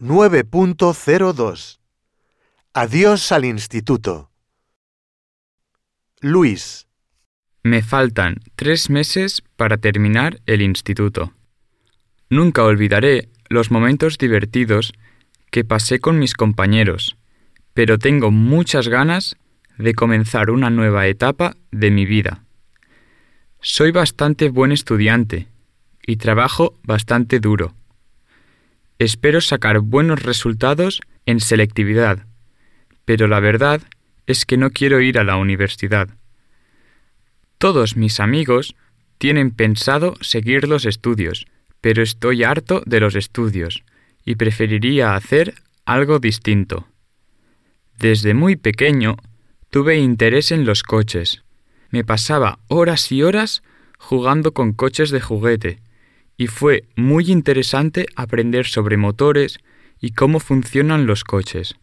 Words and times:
9.02 0.00 1.80
Adiós 2.72 3.32
al 3.32 3.44
instituto. 3.44 4.30
Luis, 6.20 6.86
Me 7.64 7.82
faltan 7.82 8.36
tres 8.54 8.90
meses 8.90 9.42
para 9.56 9.76
terminar 9.78 10.40
el 10.46 10.62
instituto. 10.62 11.32
Nunca 12.30 12.62
olvidaré 12.62 13.28
los 13.48 13.72
momentos 13.72 14.18
divertidos 14.18 14.92
que 15.50 15.64
pasé 15.64 15.98
con 15.98 16.20
mis 16.20 16.34
compañeros, 16.34 17.16
pero 17.74 17.98
tengo 17.98 18.30
muchas 18.30 18.86
ganas 18.86 19.36
de 19.78 19.94
comenzar 19.94 20.50
una 20.50 20.70
nueva 20.70 21.08
etapa 21.08 21.56
de 21.72 21.90
mi 21.90 22.06
vida. 22.06 22.44
Soy 23.60 23.90
bastante 23.90 24.48
buen 24.48 24.70
estudiante 24.70 25.48
y 26.06 26.18
trabajo 26.18 26.78
bastante 26.84 27.40
duro. 27.40 27.74
Espero 28.98 29.40
sacar 29.40 29.78
buenos 29.78 30.22
resultados 30.22 31.00
en 31.24 31.38
selectividad, 31.38 32.26
pero 33.04 33.28
la 33.28 33.38
verdad 33.38 33.80
es 34.26 34.44
que 34.44 34.56
no 34.56 34.70
quiero 34.70 35.00
ir 35.00 35.18
a 35.18 35.24
la 35.24 35.36
universidad. 35.36 36.08
Todos 37.58 37.96
mis 37.96 38.18
amigos 38.18 38.74
tienen 39.18 39.52
pensado 39.52 40.16
seguir 40.20 40.66
los 40.66 40.84
estudios, 40.84 41.46
pero 41.80 42.02
estoy 42.02 42.42
harto 42.42 42.82
de 42.86 42.98
los 42.98 43.14
estudios 43.14 43.84
y 44.24 44.34
preferiría 44.34 45.14
hacer 45.14 45.54
algo 45.84 46.18
distinto. 46.18 46.88
Desde 47.98 48.34
muy 48.34 48.56
pequeño 48.56 49.16
tuve 49.70 49.98
interés 49.98 50.50
en 50.50 50.64
los 50.64 50.82
coches. 50.82 51.44
Me 51.90 52.02
pasaba 52.02 52.58
horas 52.66 53.12
y 53.12 53.22
horas 53.22 53.62
jugando 53.96 54.52
con 54.52 54.72
coches 54.72 55.10
de 55.10 55.20
juguete 55.20 55.80
y 56.38 56.46
fue 56.46 56.84
muy 56.96 57.30
interesante 57.30 58.06
aprender 58.16 58.64
sobre 58.64 58.96
motores 58.96 59.58
y 60.00 60.12
cómo 60.12 60.40
funcionan 60.40 61.04
los 61.04 61.24
coches. 61.24 61.74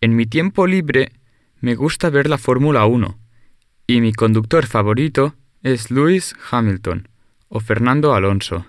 En 0.00 0.14
mi 0.14 0.24
tiempo 0.24 0.66
libre 0.66 1.12
me 1.60 1.74
gusta 1.74 2.08
ver 2.08 2.28
la 2.28 2.38
Fórmula 2.38 2.86
1 2.86 3.18
y 3.88 4.00
mi 4.00 4.12
conductor 4.12 4.66
favorito 4.66 5.34
es 5.62 5.90
Lewis 5.90 6.34
Hamilton 6.50 7.08
o 7.48 7.58
Fernando 7.58 8.14
Alonso. 8.14 8.66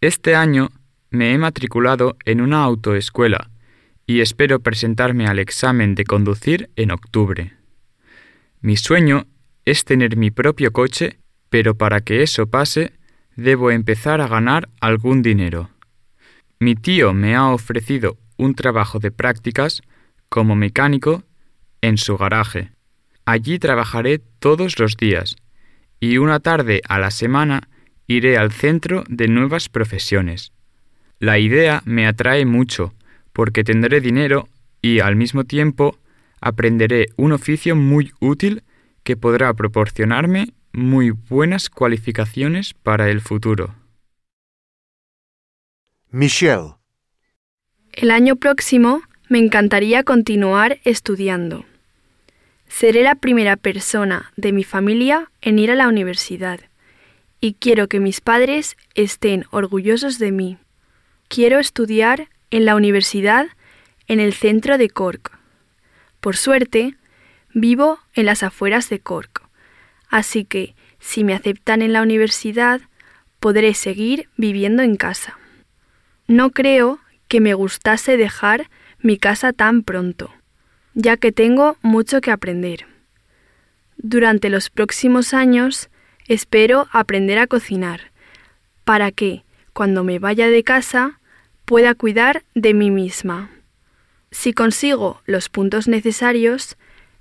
Este 0.00 0.36
año 0.36 0.70
me 1.10 1.32
he 1.32 1.38
matriculado 1.38 2.16
en 2.24 2.40
una 2.40 2.62
autoescuela 2.62 3.50
y 4.06 4.20
espero 4.20 4.60
presentarme 4.60 5.26
al 5.26 5.40
examen 5.40 5.96
de 5.96 6.04
conducir 6.04 6.70
en 6.76 6.92
octubre. 6.92 7.54
Mi 8.60 8.76
sueño 8.76 9.26
es 9.64 9.84
tener 9.84 10.16
mi 10.16 10.30
propio 10.30 10.72
coche, 10.72 11.18
pero 11.48 11.74
para 11.74 12.00
que 12.00 12.22
eso 12.22 12.46
pase, 12.46 12.92
debo 13.36 13.70
empezar 13.70 14.20
a 14.20 14.28
ganar 14.28 14.68
algún 14.80 15.22
dinero. 15.22 15.70
Mi 16.60 16.74
tío 16.74 17.12
me 17.12 17.34
ha 17.34 17.48
ofrecido 17.48 18.16
un 18.36 18.54
trabajo 18.54 18.98
de 18.98 19.10
prácticas 19.10 19.82
como 20.28 20.56
mecánico 20.56 21.22
en 21.80 21.98
su 21.98 22.16
garaje. 22.16 22.72
Allí 23.24 23.58
trabajaré 23.58 24.18
todos 24.18 24.78
los 24.78 24.96
días 24.96 25.36
y 26.00 26.18
una 26.18 26.40
tarde 26.40 26.82
a 26.88 26.98
la 26.98 27.10
semana 27.10 27.68
iré 28.06 28.36
al 28.36 28.52
centro 28.52 29.04
de 29.08 29.28
nuevas 29.28 29.68
profesiones. 29.68 30.52
La 31.18 31.38
idea 31.38 31.82
me 31.84 32.06
atrae 32.06 32.44
mucho 32.44 32.94
porque 33.32 33.64
tendré 33.64 34.00
dinero 34.00 34.48
y 34.82 35.00
al 35.00 35.16
mismo 35.16 35.44
tiempo 35.44 35.98
aprenderé 36.40 37.06
un 37.16 37.32
oficio 37.32 37.74
muy 37.74 38.12
útil 38.20 38.62
que 39.02 39.16
podrá 39.16 39.52
proporcionarme 39.54 40.48
muy 40.74 41.10
buenas 41.10 41.70
cualificaciones 41.70 42.74
para 42.74 43.08
el 43.08 43.20
futuro. 43.20 43.74
Michelle, 46.10 46.74
El 47.92 48.10
año 48.10 48.36
próximo 48.36 49.02
me 49.28 49.38
encantaría 49.38 50.02
continuar 50.02 50.80
estudiando. 50.84 51.64
Seré 52.66 53.02
la 53.02 53.14
primera 53.14 53.56
persona 53.56 54.32
de 54.36 54.52
mi 54.52 54.64
familia 54.64 55.30
en 55.40 55.60
ir 55.60 55.70
a 55.70 55.76
la 55.76 55.86
universidad 55.86 56.60
y 57.40 57.54
quiero 57.54 57.88
que 57.88 58.00
mis 58.00 58.20
padres 58.20 58.76
estén 58.94 59.44
orgullosos 59.50 60.18
de 60.18 60.32
mí. 60.32 60.58
Quiero 61.28 61.58
estudiar 61.58 62.28
en 62.50 62.64
la 62.64 62.74
universidad 62.74 63.46
en 64.08 64.18
el 64.18 64.32
centro 64.34 64.76
de 64.76 64.88
Cork. 64.88 65.38
Por 66.20 66.36
suerte, 66.36 66.96
vivo 67.52 68.00
en 68.14 68.26
las 68.26 68.42
afueras 68.42 68.88
de 68.88 68.98
Cork, 68.98 69.43
así 70.08 70.44
que 70.44 70.74
si 71.00 71.24
me 71.24 71.34
aceptan 71.34 71.82
en 71.82 71.92
la 71.92 72.02
universidad, 72.02 72.80
podré 73.40 73.74
seguir 73.74 74.28
viviendo 74.36 74.82
en 74.82 74.96
casa. 74.96 75.38
No 76.26 76.50
creo 76.50 76.98
que 77.28 77.40
me 77.40 77.52
gustase 77.54 78.16
dejar 78.16 78.70
mi 79.00 79.18
casa 79.18 79.52
tan 79.52 79.82
pronto, 79.82 80.32
ya 80.94 81.16
que 81.16 81.30
tengo 81.30 81.76
mucho 81.82 82.20
que 82.20 82.30
aprender. 82.30 82.86
Durante 83.98 84.48
los 84.48 84.70
próximos 84.70 85.34
años 85.34 85.90
espero 86.26 86.88
aprender 86.90 87.38
a 87.38 87.46
cocinar, 87.46 88.12
para 88.84 89.10
que, 89.12 89.44
cuando 89.72 90.04
me 90.04 90.18
vaya 90.18 90.48
de 90.48 90.62
casa, 90.62 91.20
pueda 91.64 91.94
cuidar 91.94 92.44
de 92.54 92.72
mí 92.72 92.90
misma. 92.90 93.50
Si 94.30 94.52
consigo 94.52 95.20
los 95.26 95.48
puntos 95.48 95.86
necesarios, 95.86 96.76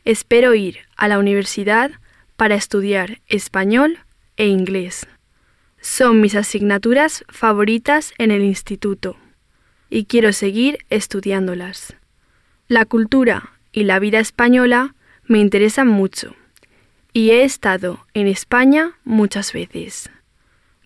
espero 0.06 0.56
ir 0.56 0.80
a 0.96 1.08
la 1.08 1.20
universidad 1.20 1.92
para 2.44 2.56
estudiar 2.56 3.22
español 3.30 4.00
e 4.36 4.48
inglés. 4.48 5.08
Son 5.80 6.20
mis 6.20 6.36
asignaturas 6.36 7.24
favoritas 7.30 8.14
en 8.18 8.32
el 8.32 8.44
instituto 8.44 9.16
y 9.90 10.08
quiero 10.08 10.34
seguir 10.34 10.80
estudiándolas. 10.90 11.96
La 12.68 12.84
cultura 12.84 13.54
y 13.72 13.86
la 13.86 13.98
vida 14.00 14.20
española 14.20 14.94
me 15.26 15.40
interesan 15.40 15.88
mucho 15.88 16.36
y 17.14 17.30
he 17.30 17.46
estado 17.46 18.06
en 18.14 18.28
España 18.28 18.98
muchas 19.06 19.54
veces. 19.54 20.10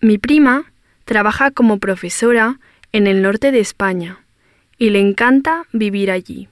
Mi 0.00 0.16
prima 0.16 0.72
trabaja 1.06 1.50
como 1.50 1.80
profesora 1.80 2.60
en 2.92 3.08
el 3.08 3.20
norte 3.20 3.50
de 3.50 3.58
España 3.58 4.20
y 4.78 4.90
le 4.90 5.00
encanta 5.00 5.64
vivir 5.72 6.12
allí. 6.12 6.46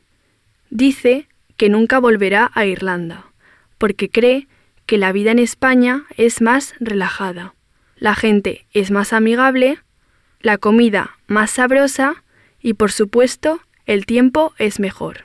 Dice 0.71 1.29
que 1.57 1.69
nunca 1.69 2.01
volverá 2.01 2.51
a 2.55 2.67
Irlanda 2.67 3.27
porque 3.79 4.09
cree 4.09 4.49
que 4.87 4.99
la 4.99 5.13
vida 5.13 5.33
en 5.33 5.39
España 5.39 6.05
es 6.17 6.41
más 6.41 6.75
relajada. 6.81 7.55
La 7.97 8.15
gente 8.15 8.67
es 8.73 8.91
más 8.91 9.13
amigable, 9.13 9.79
la 10.41 10.59
comida 10.59 11.19
más 11.27 11.51
sabrosa 11.51 12.25
y 12.61 12.75
por 12.75 12.93
supuesto 12.93 13.61
el 13.85 14.07
tiempo 14.07 14.55
es 14.59 14.81
mejor. 14.81 15.25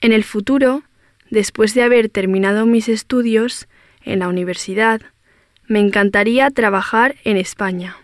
En 0.00 0.12
el 0.12 0.24
futuro, 0.24 0.82
después 1.30 1.74
de 1.74 1.82
haber 1.82 2.08
terminado 2.08 2.66
mis 2.66 2.88
estudios 2.88 3.68
en 4.02 4.18
la 4.18 4.28
universidad, 4.28 5.00
me 5.66 5.80
encantaría 5.80 6.50
trabajar 6.50 7.16
en 7.24 7.36
España 7.36 7.96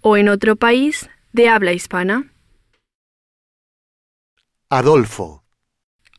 o 0.00 0.16
en 0.16 0.28
otro 0.28 0.56
país 0.56 1.10
de 1.32 1.48
habla 1.48 1.72
hispana. 1.72 2.30
Adolfo, 4.70 5.44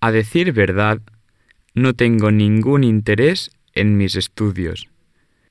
A 0.02 0.12
decir 0.12 0.54
verdad, 0.54 1.02
no 1.74 1.94
tengo 1.94 2.30
ningún 2.30 2.84
interés 2.84 3.52
en 3.76 3.98
mis 3.98 4.16
estudios. 4.16 4.90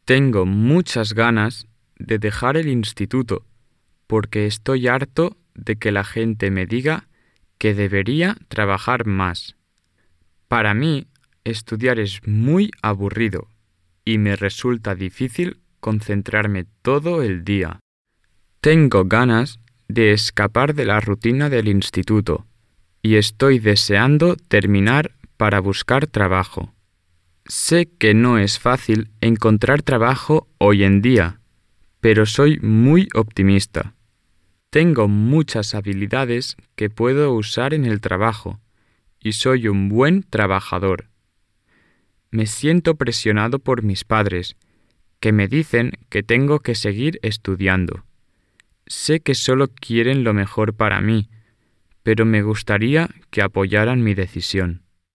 Tengo 0.05 0.45
muchas 0.47 1.15
ganas 1.15 1.67
de 1.99 2.19
dejar 2.19 2.57
el 2.57 2.69
instituto 2.69 3.45
porque 4.07 4.47
estoy 4.47 4.89
harto 4.89 5.37
de 5.55 5.77
que 5.77 5.93
la 5.93 6.05
gente 6.05 6.51
me 6.51 6.67
diga 6.67 7.09
que 7.59 7.75
debería 7.75 8.37
trabajar 8.49 9.07
más. 9.07 9.57
Para 10.49 10.75
mí, 10.75 11.07
estudiar 11.45 11.99
es 11.99 12.27
muy 12.27 12.71
aburrido 12.83 13.49
y 14.05 14.19
me 14.19 14.37
resulta 14.37 14.95
difícil 14.95 15.59
concentrarme 15.81 16.67
todo 16.83 17.23
el 17.23 17.45
día. 17.45 17.81
Tengo 18.61 19.05
ganas 19.05 19.61
de 19.89 20.13
escapar 20.13 20.75
de 20.75 20.87
la 20.87 21.01
rutina 21.01 21.51
del 21.51 21.69
instituto 21.69 22.47
y 23.03 23.17
estoy 23.17 23.59
deseando 23.59 24.37
terminar 24.37 25.13
para 25.37 25.61
buscar 25.61 26.07
trabajo. 26.07 26.73
Sé 27.47 27.91
que 27.99 28.15
no 28.15 28.39
es 28.39 28.59
fácil 28.59 29.11
encontrar 29.21 29.83
trabajo 29.83 30.49
hoy 30.57 30.83
en 30.83 31.03
día, 31.03 31.41
pero 32.01 32.25
soy 32.25 32.59
muy 32.61 33.09
optimista. 33.15 33.95
Tengo 34.71 35.09
muchas 35.09 35.75
habilidades 35.75 36.57
que 36.75 36.89
puedo 36.89 37.35
usar 37.35 37.75
en 37.75 37.85
el 37.85 38.01
trabajo 38.01 38.61
y 39.21 39.33
soy 39.33 39.69
un 39.69 39.91
buen 39.91 40.23
trabajador. 40.23 41.11
Me 42.31 42.47
siento 42.47 42.95
presionado 42.95 43.59
por 43.59 43.83
mis 43.83 44.05
padres, 44.05 44.57
que 45.21 45.33
me 45.33 45.47
dicen 45.47 45.93
que 46.09 46.23
tengo 46.23 46.61
que 46.61 46.75
seguir 46.75 47.21
estudiando. 47.23 48.05
Sé 48.87 49.21
que 49.21 49.35
solo 49.35 49.69
quieren 49.69 50.25
lo 50.25 50.33
mejor 50.33 50.75
para 50.75 51.03
mí, 51.03 51.29
pero 52.03 52.25
me 52.25 52.43
gustaría 52.43 53.11
que 53.31 53.43
apoyaran 53.43 54.03
mi 54.03 54.15
decisión. 54.15 54.84